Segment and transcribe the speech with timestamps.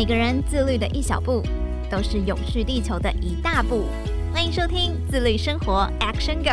[0.00, 1.42] 每个人自律的一小步，
[1.90, 3.84] 都是永续地球的一大步。
[4.32, 6.48] 欢迎收听《自律生活 Action Go》。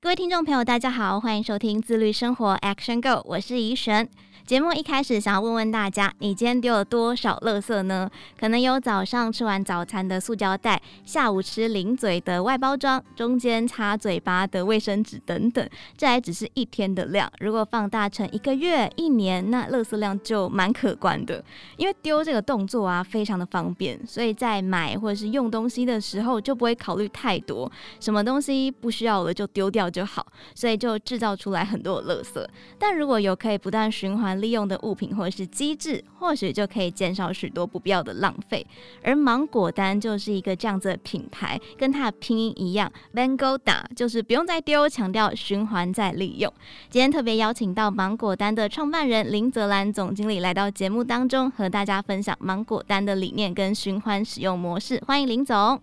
[0.00, 4.08] 各位听众朋友，大家好，欢迎收听《自律生活 Action Go》，我是怡璇。
[4.46, 8.10] 节目一开始，想要问问大家，你今天丢了多少垃圾呢？
[8.38, 15.66] 可能有早上吃完早餐的塑胶袋，下午吃零嘴的外包装，中间擦嘴巴的卫生纸等等。
[15.96, 21.42] 这还只是一天的量，如果放大成一个月、一年，那垃圾量就蛮可观的。
[21.78, 32.46] 因为丢这个动作啊，非常的方便，所以在买或者是用东西的时候，就不会考虑太多，什么东西不需要了就丢掉就好，所以就制造出来很多的垃圾。
[32.78, 38.66] 但如果有可以不断循环利用的物品或是机制，或许就可以减少许多不必要的浪费。
[39.02, 46.52] 而芒果单就是一个这样子的品牌，跟它的拼音一样，BANGODA，就是不用再丢，强调循环再利用。
[46.88, 55.02] 今天特别邀请到芒果单的创办人林泽兰总经理来到节目当中，和大家分享芒果单的理念跟循环使用模式。
[55.06, 55.80] 欢迎林总。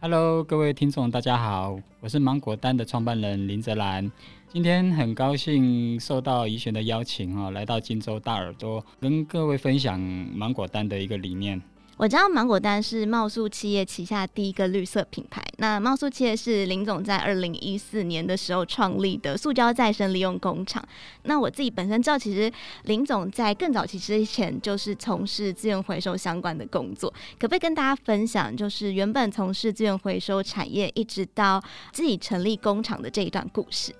[0.00, 4.10] Hello，各位听众，大家好，我是芒果单的创办人林泽兰。
[4.50, 11.60] 今天很高兴受到怡璇的邀请哈，来到金州大耳朵，跟各位分享芒果单的一个理念。
[11.98, 15.44] 我知道芒果单是茂素企业旗下第一个绿色品牌。
[15.58, 20.82] 那茂素企业是林总在二零一四年的时候创立的塑胶再生利用工厂。
[21.24, 22.50] 那我自己本身知道，其实
[22.84, 27.12] 林总在更早期之前就是从事资源回收相关的工作。
[27.38, 31.62] 可不可以跟大家分享，就是原本从事资源回收产业，一直到
[31.92, 33.94] 自己成立工厂的这一段故事？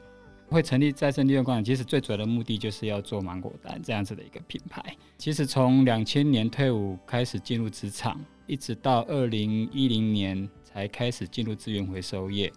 [0.51, 4.83] 会成立再生利用工厂，其实最主要的目的就是要做芒果单这样子的一个品牌。
[5.17, 12.51] 其实从两千年退伍开始进入职场，一直到二零一零年才开始进入资源回收业。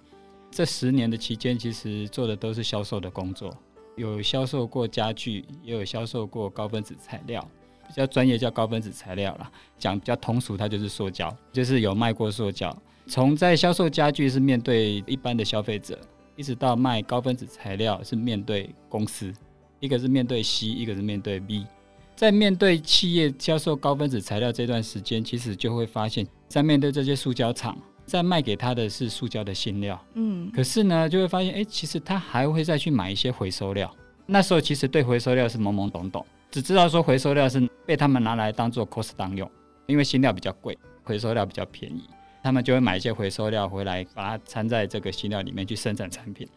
[0.50, 3.56] 这十年的期间，其实做的都是销售的工作，
[3.96, 7.46] 有销售过家具，也有销售过高分子材料，
[7.88, 12.76] 比较专业叫高分子材料啦，讲比较通俗，它就是塑胶，就是有卖过塑胶。
[13.08, 16.00] 从在销售家具是面对一般的消费者。
[16.42, 19.32] 一直到卖高分子材料是面对公司，
[19.80, 21.68] 一个是面对 C，一个是面对 B。
[22.16, 33.96] 在面对企业销售高分子材料这段时间，其实就会发现，在面对这些塑胶厂，在卖给他的是塑胶的新料，嗯，可是呢，就会发现，哎，其实他还会再去买一些回收料。
[34.26, 39.48] 那时候其实对回收料是懵懵懂懂，只知道说回收料是被他们拿来当做 cost down 用，
[39.86, 42.02] 因为新料比较贵，回收料比较便宜。
[42.44, 46.48] 他们就会买一些回收料回来，把它掺在这个新料里面去生产产品。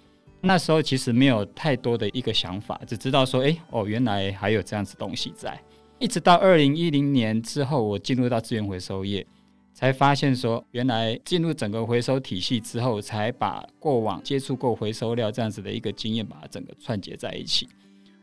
[0.40, 5.58] 那时候其实没有太多的一个想法，只知道说，哎，哦，原来还有这样子东西在。
[5.98, 9.26] 一直到二零一零年之后，我进入到资源回收业，
[9.72, 17.66] 才发现说，原来进入整个回收体系之后，才把过往接触过回收料这样子的一个经验，把它整个串接在一起。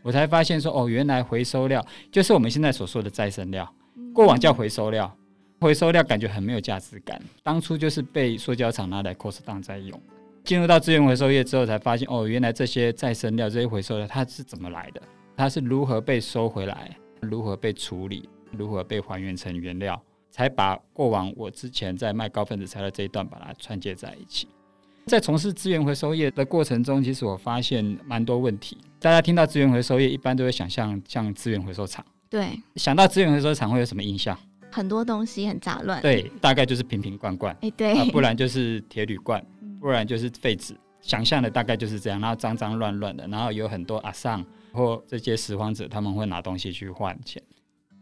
[0.03, 3.67] 我才发现说，哦，原来回收料就是我们现在所说的再生料，
[4.13, 5.11] 过往叫回收料。
[5.61, 10.01] 回收料感觉很没有价值感，当初就是被塑胶厂拿来 cost down 在用。
[10.43, 15.01] 进入到资源回收业之后，才发现哦，原来这些再生料、这些回收料它是怎么来的？
[15.37, 16.89] 它是如何被收回来？
[17.21, 18.27] 如何被处理？
[18.49, 20.01] 如何被还原成原料？
[20.31, 24.47] 才把过往我之前在卖高分子材料这一段把它串接在一起。
[25.05, 28.79] 在从事资源回收业的过程中，其实我发现蛮多问题。
[28.99, 32.47] 大家听到资源回收业，一般都会想象像资源回收厂，对，
[32.77, 34.35] 想到资源回收厂会有什么印象？
[34.71, 39.45] 很多东西很杂乱，对，大概就是瓶瓶罐罐，哎，对，啊、不然就是铁铝罐，
[39.79, 47.41] 不然就是废纸，想象的大概就是这样，然后脏脏乱乱的，然后有很多阿桑或这些拾荒者，他们会拿东西去换钱，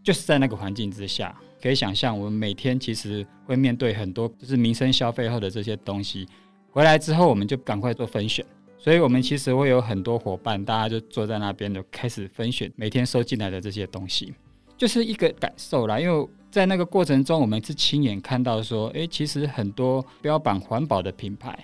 [0.03, 6.28] 就是在那个环境之下，可以想象我们每天其实会面对很多就是民生消费后的这些东西，
[6.69, 8.46] 回来之后我们就赶快做分选，
[8.78, 14.34] 所以我们其实会有很多伙伴，大家就坐在那边就开始分选每天收进来的这些东西，
[14.78, 16.30] 就是一个感受啦，因为。
[16.51, 21.57] 在那个过程中，我们是亲眼看到说，诶，其实很多标榜环保的品牌，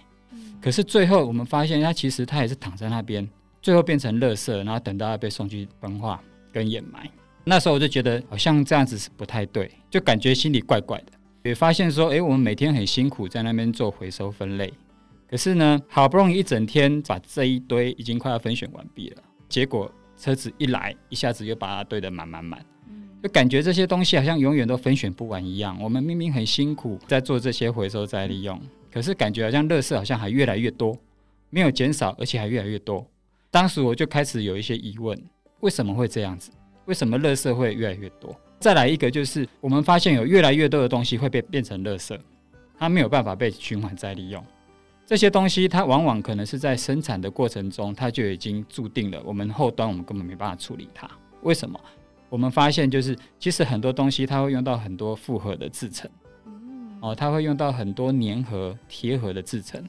[0.62, 3.28] 可是最后我们发现，它其实它也是躺在那边，
[3.62, 6.22] 最后变成垃圾，然后等到它被送去焚化
[6.52, 7.10] 跟掩埋。
[7.44, 11.14] 那时候我就觉得好像这样子是不太对，就感觉心里怪怪的。
[11.44, 14.74] 也发现说，诶，我们每天很辛苦在那边做回收分类，
[15.30, 22.66] 可是呢，好不容易一整天把这一堆已经快要分选完毕了，结果车子一来，一下子又把它堆得满满满。
[23.26, 25.76] 就感觉这些东西好像永远都分选不完一样。
[25.82, 28.62] 我们明明很辛苦在做这些回收再利用，
[28.92, 30.96] 可是感觉好像垃圾好像还越来越多，
[31.50, 33.04] 没有减少，而且还越来越多。
[33.50, 35.20] 当时我就开始有一些疑问：
[35.62, 36.52] 为什么会这样子？
[36.86, 38.40] 为什么垃圾会越来越多？
[38.60, 42.16] 再来一个就是，我们发现有越来越多的东西会被变成垃圾，
[42.78, 44.46] 它没有办法被循环再利用。
[45.04, 51.10] 这些东西它往往可能是在生产的过程中，它就已经注定了我们后端我们根本没办法处理它。
[51.42, 51.80] 为什么？
[52.36, 56.12] 我们发现就是其实很多东西它会用到很多复合的制成，
[57.00, 59.82] 哦，它会用到很多粘合贴合的制成，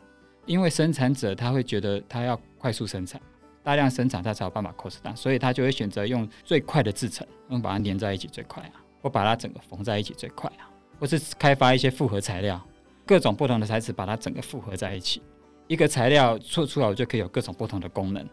[0.44, 3.20] 因为生产者他会觉得他要快速生产。
[3.64, 10.70] 大量生产，它才有办法 cost down，所以他就会选择用最快的制成，用把它粘在一起最快啊，或把它整个缝在一起最快啊，
[11.00, 12.64] 或是开发一些复合材料，
[13.04, 15.20] 各种不同的材质把它整个复合在一起，
[15.66, 18.24] 一个材料做出来，我就可以有各种不同的功能。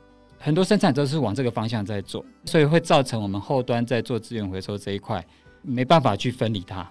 [0.46, 5.26] 很多生产都是往这个方向在做，所以会造成我们后端在做资源回收这一块
[5.62, 6.86] 没办法去分离它。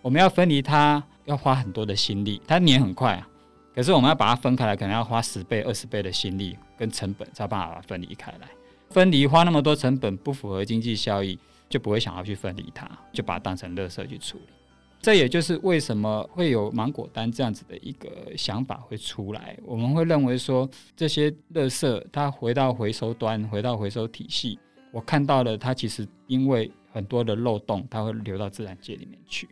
[0.00, 3.28] 我们要分离它，要花很多的心力，它粘很快啊。
[3.74, 8.48] 可是我们要把它分开来，可能要花十倍、二十倍的心力跟成本，才有办法把它分离开来。
[8.88, 11.38] 分离花那么多成本，不符合经济效益，
[11.68, 14.54] 就不会想要去分离它，就把它当成垃圾去处理。
[15.00, 19.56] 这也就是为什么会有芒果单这样子的一个想法会出来。
[19.64, 24.58] 我们会认为说，这些垃圾它回到回收端，回到回收体系，
[24.90, 29.48] 我看到了它其实因为很多的漏洞，它会流到自然界里面去。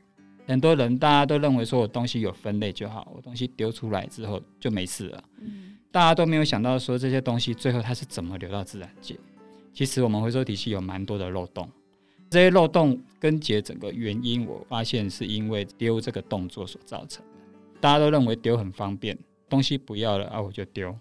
[0.47, 5.25] 很多人大家都认为说我东西有分类就好，我东西丢出来之后就没事了。
[5.41, 9.17] 嗯，大家都没有想到说这些东西最后它是怎么流到自然界。
[9.73, 11.69] 其实我们回收体系有蛮多的漏洞，
[12.35, 17.79] 这些漏洞根结整个原因，我发现是因为丢这个动作所造成的。
[17.81, 19.17] 大家都认为丢很方便，
[19.49, 20.93] 东西不要了啊我就丢，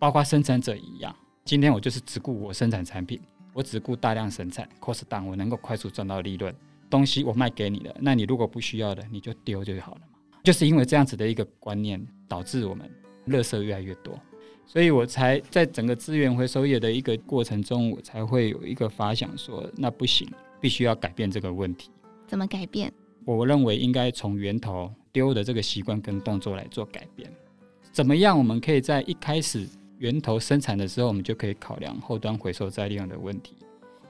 [0.00, 1.14] 包括生产者一样。
[1.44, 3.20] 今天我就是只顾我生产产品，
[3.52, 6.52] 我只顾大量生产，cost down，我能够快速赚到利润。
[6.90, 10.18] 东西我卖给你了，那你如果不需要的，你就丢就好了嘛。
[10.42, 12.90] 就是因为这样子的一个观念，导致我们
[13.28, 14.18] 垃圾越来越多，
[14.66, 20.28] 所以我才在整个资源回收业的一个过程中，我才会有一个发想说，那不行，
[20.60, 21.90] 必须要改变这个问题。
[22.26, 22.92] 怎么改变？
[23.24, 27.30] 我认为应该从源头丢的这个习惯跟动作来做改变。
[27.92, 28.36] 怎么样？
[28.36, 29.68] 我们可以在一开始
[29.98, 33.56] 源头生产的时候，我们就可以考量后端回收再利用的问题。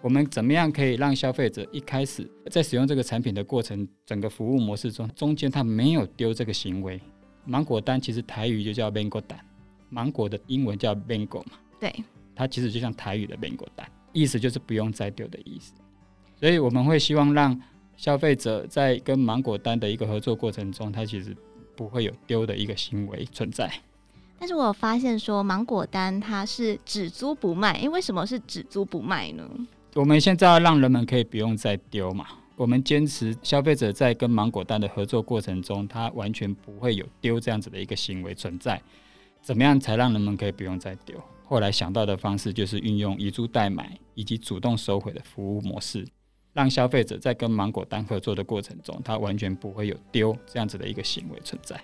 [0.02, 7.00] 我们怎么样可以让消费者一开始在使用这个产品的过程，整个服务模式中，中间他没有丢这个行为？
[7.44, 9.38] 芒果单其实台语就叫 Mango 单，
[9.88, 11.92] 芒果的英文叫 Mango 嘛，对，
[12.34, 15.72] 它其实就像台语的 Mango 单，意思就是不用再丢的意思。
[16.40, 17.60] 所以我们会希望让
[17.96, 21.36] 消费者在跟芒果单的一个合作过程中，他其实
[21.76, 23.70] 不会有丢的一个行为存在。
[24.38, 29.46] 但是我有发现说，芒果单它是只租不卖，因为为什么是只租不卖呢？
[29.94, 32.26] 我们现在要让人们可以不用再丢嘛。
[32.56, 38.80] 我们坚持消费者在跟芒果单的合作过程中，他完全不会有丢这样子的一个行为存在。
[39.42, 41.22] 怎么样才让人们可以不用再丢？
[41.44, 46.06] 后来想到的方式就是运用以租代买以及主动收回的服务模式，
[46.60, 51.80] 让消费者在跟芒果单合作的过程中，他完全不会有丢这样子的一个行为存在。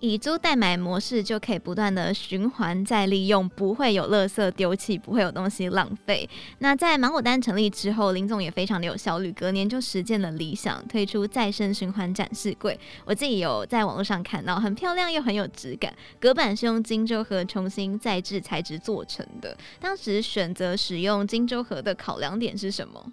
[0.00, 6.26] 以租代买模式就可以不断的循环再利用，不会有垃圾丢弃，不会有东西浪费。
[6.58, 12.78] 那在芒果单成立之后，林总也非常的有效率，隔年就实践了理想，推出再生循环展示柜。
[13.04, 15.94] 我自己有在网络上看到，很漂亮又很有质感。
[16.18, 19.54] 隔板是用金州盒重新再制材质做成的。
[19.78, 23.12] 当时选择使用金州盒的考量点是什么？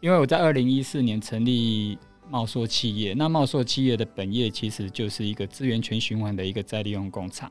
[0.00, 1.98] 因为我在二零一四年成立。
[2.28, 7.48] 茂硕企业，那茂硕企业的本业其实就是一个资源全循环的一个再利用工厂。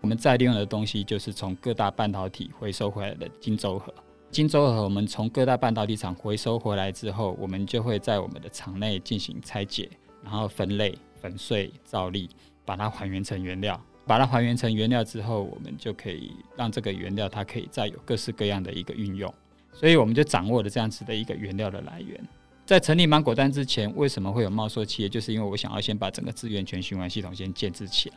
[0.00, 3.94] 我们再利用的东西就是从各大半导体回收回来的金州核。
[4.32, 9.88] 金州核我们从各大半导体厂回收回来之后，我们就会在我们的厂内进行拆解，
[10.24, 12.28] 然后分类、粉碎、造粒，
[12.64, 13.80] 把它还原成原料。
[14.08, 19.32] 把它还原成原料之后，我们就可以让这个原料它可以再有各式各样的一个运用。
[19.78, 22.18] 所以我们就掌握了这样子的一个原料的来源。
[22.64, 25.08] 在成立芒果单之前，为什么会有茂硕企业？
[25.08, 28.16] 就是因为我想要先把整个资源全循环系统先建置起来。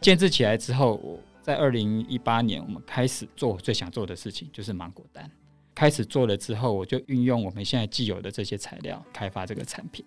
[0.00, 5.30] 建置起来之后，我在二零一八年，我们开始做我最想做的事情，就是芒果单。
[5.74, 10.04] 开始做了之后，我就运用我们现在既有的这些材料，开发这个产品。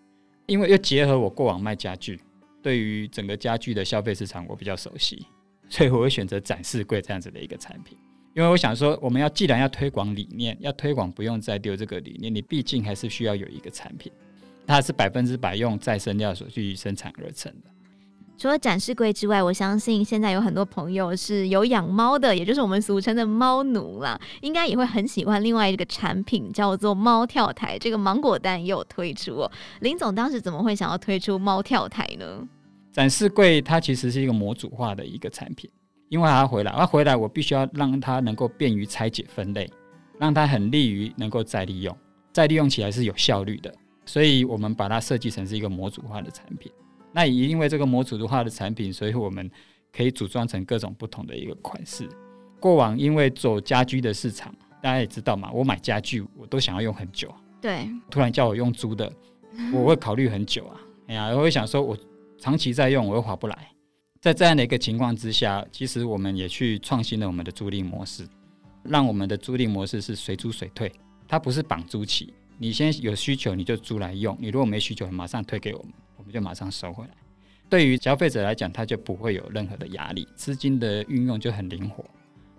[0.48, 2.20] 因为又结合我过往卖家具，
[2.62, 5.26] 对于整个家具的消费市场我比较熟悉，
[5.70, 7.98] 所以我会选择展示柜这样子的一个产品。
[8.34, 14.12] 因为我想说，我们要既然要推广理念，要推广不用再丢这个理念，你毕竟还是需要有一个产品，
[14.66, 17.70] 它是百分之百用再生料所去生产而成的。
[18.38, 27.78] 除了展示柜之外，我相信现在有很多朋友是有养猫的，也就是我们俗称的猫奴啦，应该也会很喜欢另外一个产品，叫做猫跳台。
[27.78, 29.52] 这个芒果蛋也有推出哦。
[29.82, 32.48] 林总当时怎么会想要推出猫跳台呢？
[32.92, 35.70] 展示柜它其实是一个模组化的一个产品。
[36.12, 39.66] 因为他回来，他回来，我必须要让它能够便于拆解分类，
[40.20, 41.98] 让它很利于能够再利用，
[42.34, 43.74] 再利用起来是有效率的。
[44.06, 46.70] 所以我们把它设计成是一个模组化的产品。
[47.14, 49.50] 那也因为这个模组化的产品，所以我们
[49.96, 52.10] 可以组装成各种不同的一个款式。
[52.60, 59.10] 过往因为走家居的市场，大家也知道嘛，我买家具我都想要用很久，对，突然叫我用租的，
[59.74, 60.76] 我会考虑很久啊。
[61.08, 61.98] 哎呀，我会想说，我
[62.38, 63.68] 长期在用，我又划不来。
[64.22, 68.24] 在这样的一个情况之下，其实我们也去创新了我们的租赁模式，
[68.84, 70.92] 让我们的租赁模式是随租随退，
[71.28, 72.32] 它不是绑租期。
[72.60, 77.12] 你先有需求你就租来用，你如果没需求，马上退给我们，我们就马上收回来。
[77.68, 82.06] 对于消费者来讲，他就不会有任何的压力，资金的运用就很灵活，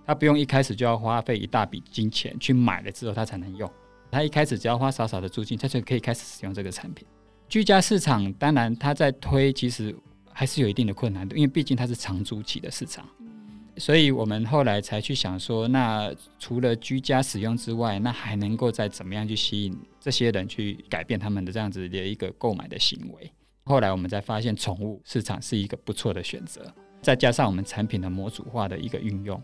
[0.05, 3.71] 他不用一开始就要花费一大笔金钱去买了之后他才能用，
[4.11, 7.07] 他一开始只要花少少的租金，他就可以开始使用这个产品。
[7.49, 9.95] 居家市场当然他在推，其实
[10.33, 13.07] 还是有一定的困难度，因为毕竟它是长租期的市场。
[13.79, 23.33] 所以我们后来才去想说，那除了居家使用之外，那还能够再怎么样去吸引这些人去改变他们的这样子的一个购买的行为？
[23.65, 26.71] 后来我们才发现，宠物市场是一个不错的选择，
[27.01, 29.43] 再加上我们产品的模组化的一个运用，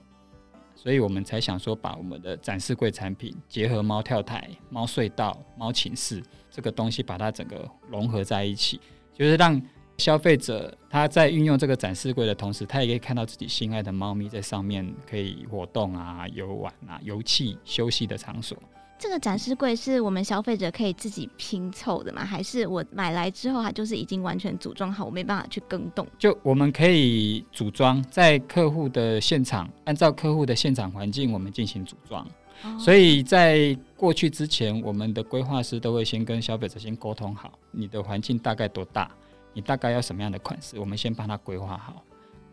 [0.75, 8.79] 所以我们才想说，把我们的展示柜产品结合猫跳台、猫隧道、猫寝室这个东西，把它整个融合在一起，
[9.15, 9.61] 就是让。
[9.99, 18.57] 消费者他在运用这个展示柜的同时，他也可以看到自己心爱的猫咪在上面可以活动啊、游玩啊、游憩、休息的场所。
[18.97, 22.25] 这个展示柜是我们消费者可以自己拼凑的吗？
[22.25, 26.07] 还是我买来之后它就是已经完全组装好，我没办法去更动？
[26.19, 32.25] 就我们可以组装在客户的现场，按照客户的现场环境，我们进行组装。
[32.63, 32.79] 哦。
[32.79, 39.11] 所以在过去之前，我们的规划师都会先跟消费者先沟通好，你的环境大概多大。
[39.53, 40.79] 你大概要什么样的款式？
[40.79, 42.03] 我们先帮他规划好，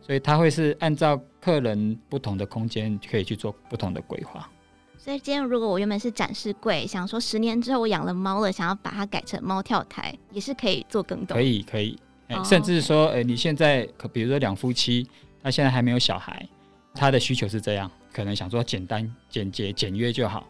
[0.02, 4.50] 所以他会是按照客人不同的空间，可以去做不同的规划。
[4.98, 11.36] 所以今天如果我原本是展示柜，想说十年之后我养了猫了，想要把它改成猫跳台，也是可以做更动。
[11.36, 11.96] 可以可以，
[12.30, 15.08] 欸 oh, 甚至说，呃、欸，你现在可比如说两夫妻，
[15.44, 16.48] 他现在还没有小孩，
[16.96, 20.48] 他的需求是这样，可能想说简单、简洁、简约就好。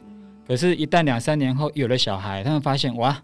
[0.47, 3.21] 可是，一旦两三年后有了小孩，他们发现哇，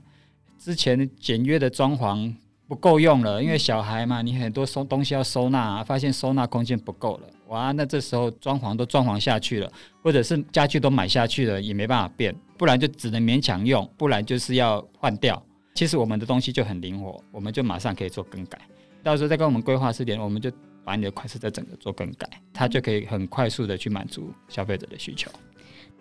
[0.58, 2.36] 之前简约的装潢。
[2.72, 9.70] 不够用了，因为小孩嘛，你很多收东西要收纳，啊发现收纳空间不够了，哇，那这时候装潢都装潢下去了，
[10.01, 15.44] 或者是家具都买下去了，也没办法变，不然就只能勉强用，不然就是要换掉。
[15.75, 18.58] 其实我们的东西就很灵活，我们就马上可以做更改，
[19.04, 20.50] 到时候再跟我们规划时点，我们就
[20.86, 25.30] 把你的款式再整个做更改，它就可以很快速的去满足消费者的需求。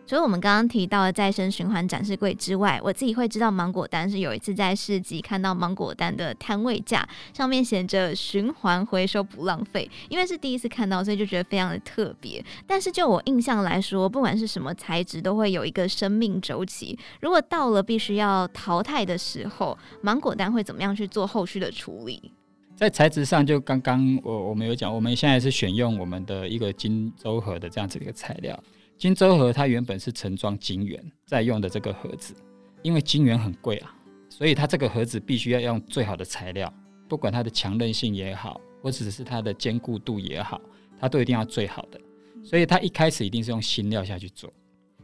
[0.06, 12.44] 除了我们刚刚提到的再生循环展示柜之外，我自己会知道芒果单是有一次在市集看到芒果单的摊位架上面写着“循环回收不浪费”，因为是第一次看到，所以就觉得非常的特别。
[12.66, 16.98] 但是就我印象来说，不管是什么材质，都会有一个生命周期。
[17.20, 22.32] 如果到了必须要淘汰的时候，芒果单会怎么样去做后续的处理？
[22.74, 28.58] 在材质上，就刚刚我我们有讲，我们现在是选用我们的一个金州盒的这样子的一个材料。
[29.00, 32.34] 金州盒它原本是盛装金元在用的这个盒子，
[32.82, 33.94] 因为金元很贵啊，
[34.28, 36.70] 所以它这个盒子必须要用最好的材料，
[37.08, 40.60] 不管它的强韧性也好，或者是它的坚固度也好，
[40.98, 41.98] 它都一定要最好的。
[42.44, 44.52] 所以它一开始一定是用新料下去做。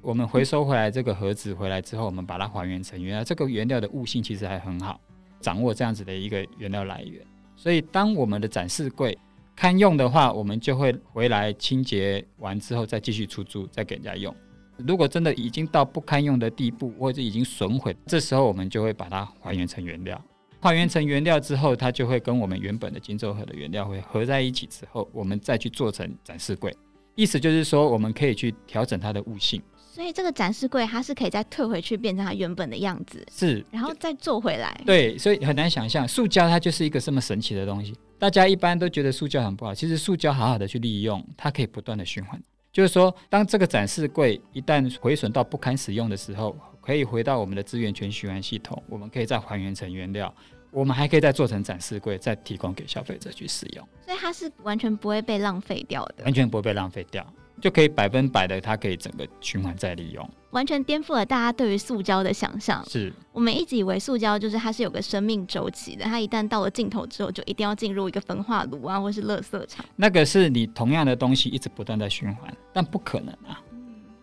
[0.02, 5.00] 我们回收回来这个盒子回来之后，我们把它还原成原来这个原料的物性其实还很好，
[5.40, 7.26] 掌握这样子的一个原料来源。
[7.56, 9.18] 所以当我们的展示柜。
[9.56, 14.32] 堪用的话，我们就会回来清洁完之后再继续出租，再给人家用。
[14.76, 20.22] 如果真的已经到不堪用的地步，或者已经损毁，这时候我们就会把它还原成原料。
[20.60, 26.74] 还原成原料之后，它就会跟我们原本的金州盒的原料会合在一起之后，我们再去做成展示柜。
[27.14, 29.62] 意思就是说，我们可以去调整它的物性。
[29.96, 34.78] 所以这个展示柜它是可以再退回去，变成它原本的样子，是，然后再做回来。
[34.84, 37.96] 对，所以很难想象，塑胶它就是一个这么神奇的东西。
[38.18, 42.38] 大家一般都觉得塑胶很不好，其实塑胶好好的去利用，它可以不断的循环。
[42.70, 50.30] 就是说，当这个展示柜一旦毁损到不堪使用的时候，可以回到我们的资源全循环系统，我们可以再还原成原料，
[50.70, 53.88] 我们还可以再做成展示柜，再提供给消费者去使用。
[54.04, 57.26] 所以它是完全不会被浪费掉的，完全不会被浪费掉。
[57.60, 62.84] 就可以百分百的，它可以整个循环再利用，完全颠覆了大家对于塑胶的想象。
[62.88, 69.84] 是我们一直以为塑胶就是它是有个生命周期的，它一旦到了尽头之后，就一定要进入一个焚化炉啊，或是垃圾场。
[69.96, 73.60] 那个是你同样的东西一直不断在循环，但不可能啊。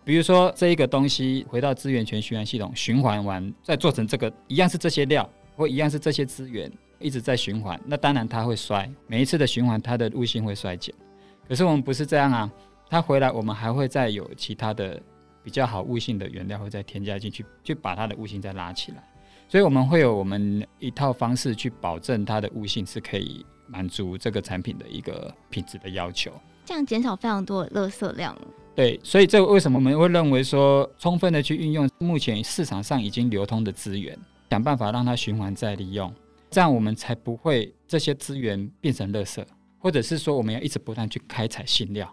[0.05, 8.87] 比如说这一个东西回到资源全循环系统循环完，再做成这个一样是这些料，或一样是这些资源一直在循环，那当然它会衰。
[9.07, 10.93] 每一次的循环，它的物性会衰减。
[11.47, 12.51] 可是我们不是这样啊。
[12.89, 15.01] 它回来，我们还会再有其他的
[15.43, 19.03] 比较好物性的原料会再添加进去，去把它的物性再拉起来。
[19.49, 26.31] 所以我们会有我们一套方式去保证它的物性是可以满足这个产品的一个品质的要求，
[26.65, 28.35] 这样减少非常多的垃圾量。
[28.75, 34.17] 对，所以这为什么我们会认为说，充分的去运用目前市场上已经流通的资源，
[34.49, 36.11] 想办法让它循环再利用，
[36.49, 39.45] 这样我们才不会这些资源变成垃圾，
[39.77, 42.11] 或者是说我们要一直不断去开采新料。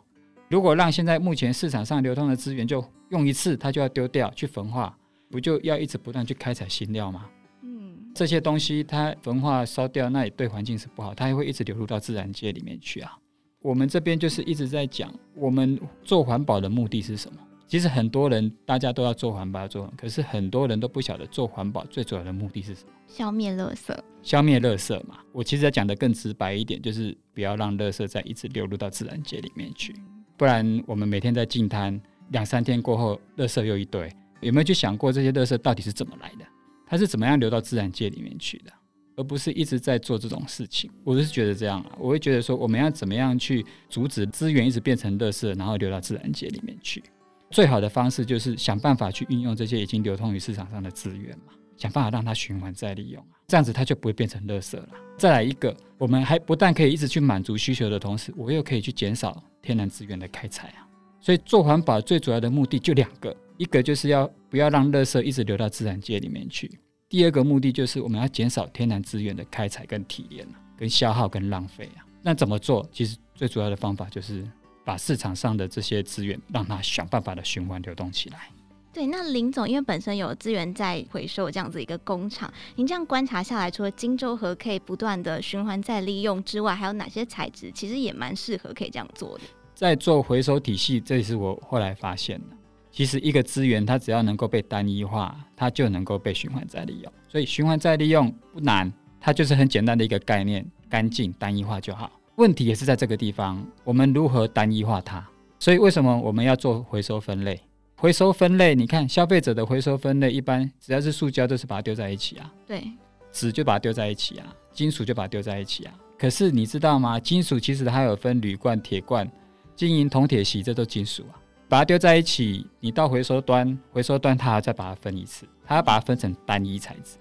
[0.50, 4.92] 如果让现在目前市场上流通的资源就用一次，它就要丢掉去焚化，
[5.30, 7.26] 不就要一直不断去开采新料吗？
[7.62, 13.16] 嗯，这些东西它焚化烧掉，那也对环境是不好，它也会一直流入到自然界里面去啊。
[13.62, 17.38] 我们这边就是一直在讲，我们做环保的目的是什么？
[17.68, 22.90] 其实很多人大家都要做环保，做，可是很多人都不晓得做环保最主要的目的是什么？
[23.06, 23.96] 消灭垃圾。
[24.20, 29.94] 消灭垃圾嘛，我其实要讲的更直白一点，就是不要让垃圾再一直流入到自然界里面去，
[30.40, 36.46] 不然我们每天在净滩，两三天过后，垃圾又一堆，有没有去想过这些垃圾到底是怎么来的？
[36.86, 38.72] 它是怎么样流到自然界里面去的？
[39.16, 47.04] 而不是一直在做这种事情，我是觉得这样啊，我会觉得说，我们要怎么样去阻止资源一直变成垃圾，然后流到自然界里面去？
[47.50, 54.88] 最好的方式就是想办法去运用这些已经流通于市场上的资源嘛，想办法让它循环再利用，这样子它就不会变成垃圾了。
[55.16, 60.86] 再来一个，我们还不但可以一直去满足需求的同时，我又可以去减少天然资源的开采啊。
[61.22, 66.70] 所以做环保最主要的目的就两个，一个就是要不要让垃圾一直流到自然界里面去。
[67.08, 70.46] 第二个目的就是我们要减少天然资源的开采跟提炼
[70.76, 72.04] 跟消耗跟浪费啊。
[72.22, 72.86] 那怎么做？
[72.92, 74.46] 其实最主要的方法就是
[74.84, 78.50] 把市场上的这些资源，让它想办法的循环流动起来。
[78.92, 89.44] 对，那林总因为本身有资源在回收这样子一个工厂，您这样观察下来，除了金州河可以不断的循环再利用之外，还有哪些材质其实也蛮适合可以这样做的？
[89.74, 92.56] 在做回收体系，这也是我后来发现的。
[92.90, 97.12] 其实一个资源，它只要能够被单一化，它就能够被循环再利用。
[97.28, 102.10] 所以循环再利用不难，它就是很简单的一个概念，干净单一化就好。
[102.34, 105.24] 问题也是在这个地方，我们如何单一化它？
[105.60, 107.60] 所以为什么我们要做回收分类？
[108.00, 112.82] 回收分类，你看消费者的回收分类，一般只要是塑胶都是把它丢在一起啊，对，
[113.30, 115.92] 纸就把它丢在一起啊，金属就把它丢在一起啊。
[116.18, 117.20] 可是你知道吗？
[117.20, 119.30] 金属其实它有分铝罐、铁罐、
[119.76, 121.36] 金银、铜、铁、锡，这都金属啊。
[121.68, 127.18] 把它丢在一起，你到回收端，回收端它还要再把它分一次，它要把它分成单一材质，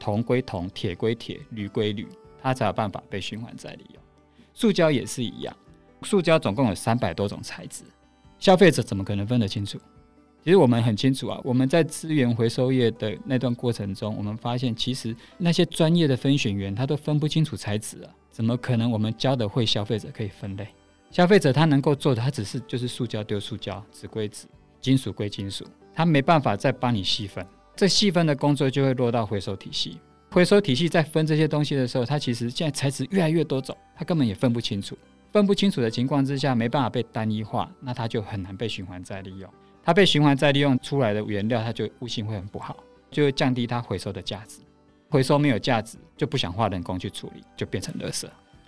[0.00, 2.08] 铜归铜，铁归铁，铝归铝，
[2.40, 4.02] 它才有办法被循环再利用。
[4.54, 5.54] 塑胶也是一样，
[6.04, 7.84] 塑胶总共有三百多种材质，
[8.38, 9.78] 消费者怎么可能分得清楚？
[10.44, 20.66] 其实我们很清楚啊，我们在资源回收业的那段过程中，我们发现其实那些专业的分选员他都分不清楚材质啊，怎么可能我们教的会消费者可以分类？
[21.10, 24.46] 消费者他能够做的，他只是就是塑胶丢塑胶，纸归纸，
[24.80, 27.46] 金属归金属，他没办法再帮你细分。
[27.76, 29.98] 这细分的工作就会落到回收体系。
[30.30, 34.96] 回收体系在分这些东西的时候，它其实现在材质越来越多种，它根本也分不清楚。
[35.30, 39.48] 分不清楚的情况之下，没办法被单一化，那它就很难被循环再利用。
[39.84, 42.76] 它被循环再利用出来的原料，它就物性会很不好，
[43.10, 44.60] 就会降低它回收的价值。
[45.08, 48.26] 回收没有价值，就不想花人工去处理，就变成垃圾。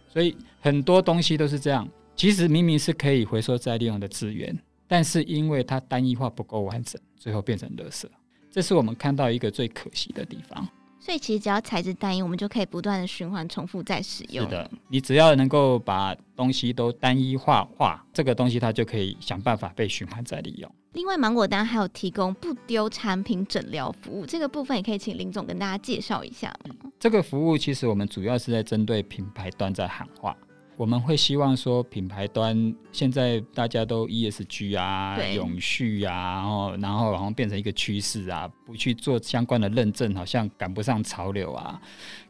[0.08, 1.88] 所以很多东西都是这样。
[2.16, 8.06] 其实明明是可以回收再利用的资源，但是因为它单一化不够完整，最后变成垃圾。
[8.50, 10.68] 这是我们看到一个最可惜的地方。
[11.04, 14.42] 所以其实只要材质单一，我们就可以不断的循环重复再使用。
[14.46, 20.74] 是的，你只要能够把东西都单一化化，这个东西它就可以想办法被循环再利用。
[20.94, 26.74] 另外，芒果单还有提供不丢产品诊疗服务，这个部分也可以请林总跟大家介绍一下吗？
[26.98, 30.34] 这个服务其实我们主要是在针对品牌端在喊话。
[30.76, 41.80] 我们会希望说，品牌端现在大家都 ESG 啊，永续啊，然后然后好像变成一个趋势啊，不去做相关的认证，好像赶不上潮流啊。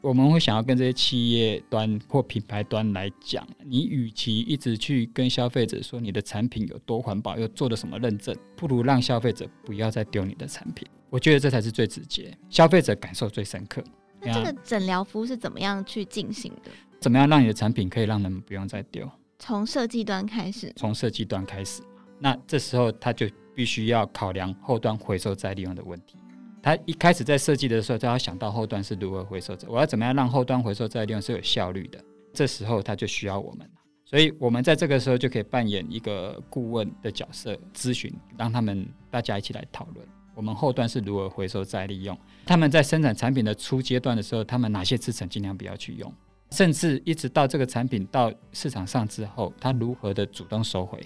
[0.02, 10.86] 我们会想要跟这些企业端或品牌端来讲，你与其一直去跟消费者说你的产品有多环保，又做了什么认证，不如让消费者不要再丢你的产品。
[11.08, 13.82] 我觉得这才是最直接，消费者感受最深刻。
[14.20, 16.70] 那这个诊疗服务是怎么样去进行的？
[17.04, 19.06] 怎么样让你的产品可以让人们不用再丢？
[19.38, 20.72] 从设计端开始。
[20.74, 21.82] 从设计端开始，
[22.18, 26.16] 那这时候他就必须要考量后端回收再利用的问题。
[26.62, 29.70] 他一开始在设计的时候，就要想到后端是如何回收的。
[29.70, 32.02] 我要怎么样让后端回收再利用是有效率的？
[32.32, 33.68] 这时候他就需要我们，
[34.06, 42.18] 所以我们在这个时候就可以扮演一个顾问的角色，咨询，让他们大家一起来讨论，我们后端是如何回收再利用。
[42.46, 46.10] 他们在生产产品的初阶段的时候，他们哪些制成尽量不要去用。
[46.50, 51.00] 甚至一直到这个产品到市场上之后，他如何的主动收回？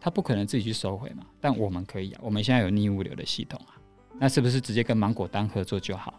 [0.00, 1.24] 他不可能自己去收回嘛？
[1.40, 3.78] 但我们可以啊，我们现在有逆物流的系统啊，
[4.18, 6.14] 那是不是直接跟芒果单合作就好？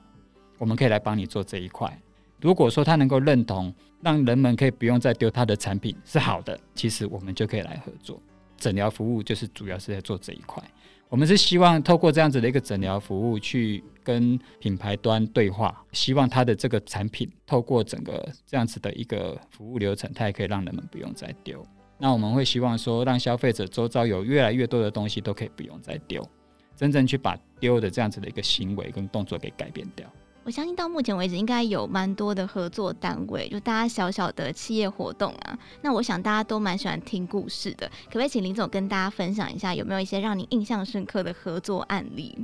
[0.58, 2.02] 我们可以来帮你做这一块。
[2.40, 8.22] 如果说他能够认同，让人们可以不用再丢他的产品是好的，其实我们就可以来合作。
[8.58, 10.63] 诊疗服务就是主要是在做这一块。
[11.10, 21.63] 我们是希望透过这样子的一个诊疗服务，去跟品牌端对话，希望它的这个产品透过整个这样子的一个服务流程，它也可以让人们不用再丢。
[22.00, 26.28] 那我们会希望说，让消费者周遭有越来越多的东西都可以不用再丢，
[26.76, 30.12] 真正去把丢的这样子的一个行为跟动作给改变掉。
[30.45, 35.58] 我相信到目前为止，应该有蛮多的合作单位，就大家小小的企业活动啊。
[35.82, 42.38] 那我想大家都蛮喜欢听故事的，可不可以请林总跟大家分享一下，有没有一些让你印象深刻的合作案例？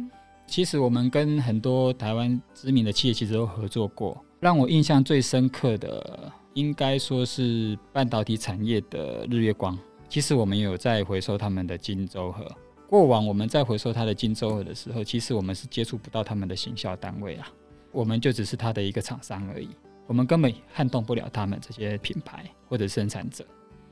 [0.47, 9.77] 其实我们跟很多台湾知名的企业其实都合作过，让我印象最深刻的，应该说是半导体产业的日月光。
[10.07, 12.49] 其实我们有在回收他们的金州河。
[12.87, 17.47] 过往我们在回收他的金州河的时候，其实我们是接触不到他们的行销单位啊。
[17.91, 19.69] 我们就只是他的一个厂商而已，
[20.05, 23.45] 我们根本撼动不了他们这些品牌或者生产者。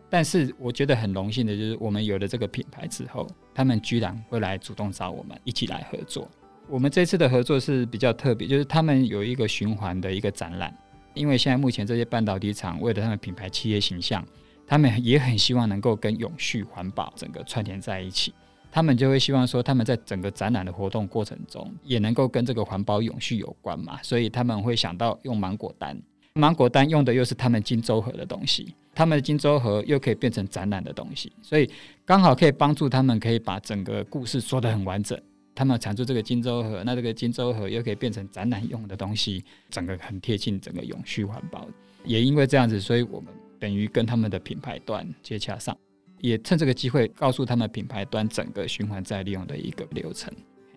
[0.10, 6.30] 但是我觉得很荣幸的就是，我们有了这个品牌之后，他们居然会来主动找我们一起来合作。
[6.70, 10.74] 我们这次的合作是比较特别，就是他们有一个循环的一个展览，
[11.14, 14.26] 因为现在目前这些半导体厂为了他们品牌企业形象，
[14.66, 18.34] 他们也很希望能够跟永续环保整个串联在一起。
[18.72, 26.00] 他们就会希望说，他们在整个展览的活动过程中，也能够跟这个环保永续有关嘛，所以他们会想到用芒果单。
[26.34, 31.68] 芒果单用的又是他们金州河的东西，他们的金州河又可以变成展览的东西，所以
[32.06, 35.20] 刚好可以帮助他们可以把整个故事说得很完整。
[35.56, 41.68] 他们产出这个金州河，那这个金州河又可以变成展览用的东西，整个很贴近整个永续环保。
[42.06, 45.76] 也因为这样子，所以我们等于跟他们的品牌端接洽上。
[46.20, 50.34] 也趁这个机会告诉他们品牌端整个循环再利用的一个流程。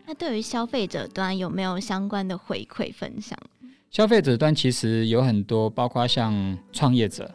[0.07, 3.39] 那对于消费者端有没有相关的回馈分享？
[3.91, 7.33] 消费者端其实有很多，包括像创业者，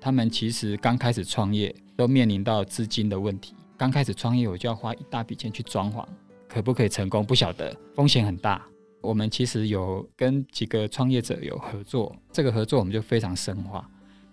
[0.00, 3.54] 他们其实刚开始创业都面临到资金的问题。
[3.76, 6.04] 刚开始创业我就要花一大笔钱去装潢，
[6.48, 8.62] 可不可以成功不晓得，风险很大。
[9.00, 13.88] 我们其实有跟几个创业者有合作，这个合作我们就非常深化。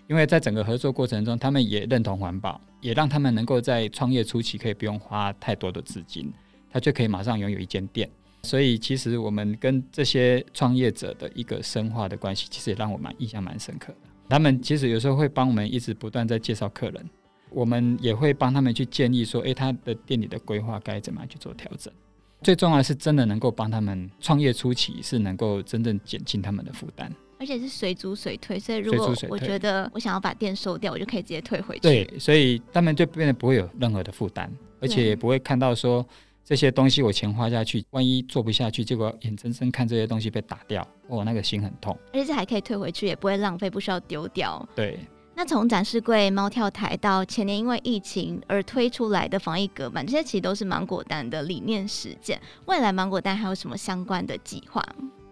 [0.10, 6.32] 因为在整个合作过程中，他们也认同环保，也让他们能够在创业初期可以不用花太多的资金，
[6.72, 8.10] 他就可以马上拥有一间店。
[8.44, 14.10] 所以，其实我们跟这些创业者的一个深化的关系，其实也让我蛮印象蛮深刻的。
[14.30, 17.10] 他们其实有时候会帮我们一直不断在介绍客人，
[17.50, 21.92] 我们也会帮他们去建议说，诶，他的店里的规划该怎么样去做调整。
[22.42, 27.12] 最重要的是，真的能够帮他们创业初期是能够真正减轻他们的负担。
[27.39, 31.82] 而且是随租随退，所以如果我觉得我想要把店收掉，我就可以直接退回去。
[31.82, 36.06] 对，所以他们就变得不会有任何的负担，而且也不会看到说
[36.43, 41.97] 这些东西我钱花下去，万一做不下去，结果眼睁睁看这些东西被打掉，哦，那个心很痛。
[42.13, 44.67] 而且这还可以退回去，也不会浪费，不需要丢掉。
[44.76, 45.00] 对。
[45.36, 52.41] 那从展示柜、猫跳台到前年因为疫情而推出来的防疫隔板，这些其实都是芒果单的理念实践。
[52.65, 54.84] 未来芒果单还有什么相关的计划？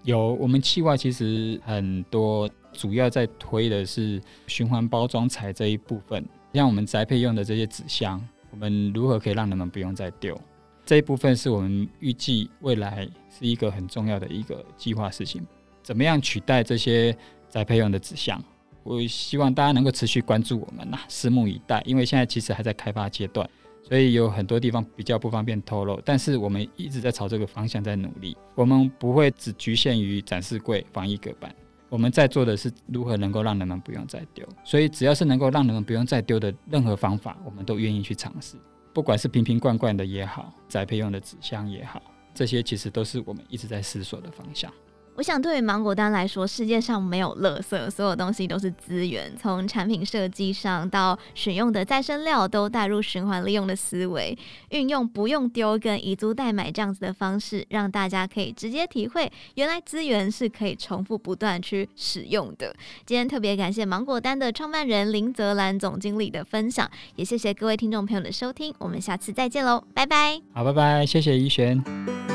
[0.05, 10.39] 有，我们企划其实很多，主要在推的是循环包装材这一部分，像我们宅配用的这些纸箱，我们如何可以让人们不用再丢？
[10.85, 15.41] 这一部分是我们预计未来是一个很重要的一个计划事情，
[15.81, 17.17] 怎么样取代这些
[17.49, 18.39] 宅配用的纸箱？
[18.83, 23.49] 我希望大家能够持续关注我们呐，拭目以待，因为现在其实还在开发阶段。
[23.87, 28.35] 所以有很多地方比较不方便透露，但是我们一直在朝这个方向在努力。
[28.55, 31.55] 我们不会只局限于展示柜、防疫隔板，
[31.87, 34.43] 我们在做的是如何能够让人们不用再丢。
[34.63, 38.55] 所以只要是能够让人们不用再丢的任何方法，我们都愿意去尝试。
[38.91, 42.01] 不管是瓶瓶罐罐的也好，宅配用的纸箱也好，
[42.33, 44.71] 这些其实都是我们一直在思索的方向。
[45.15, 49.31] 我想，对于芒果单来说，世界上没有垃圾，所有东西都是资源。
[49.37, 54.37] 从产品设计上到选用的再生料，都带入循环利用的思维，
[54.71, 62.75] 运用不用丢跟以租代买这样子的方式，让大家可以直接体会，原来资源是可以重复不断去使用的。
[63.05, 70.41] 今天特别感谢芒果单的创办人林泽兰总经理的分享，也谢谢各位听众朋友的收听，我们下次再见喽，拜拜。
[70.53, 72.34] 好，拜拜，谢谢怡璇。